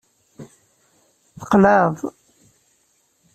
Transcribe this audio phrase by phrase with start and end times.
[1.39, 1.97] Tqelɛeḍ.